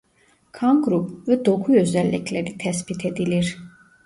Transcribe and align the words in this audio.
Kan 0.51 0.83
grubu 0.83 1.23
ve 1.27 1.45
doku 1.45 1.75
özellikleri 1.77 2.57
tespit 2.57 3.05
edilir. 3.05 3.57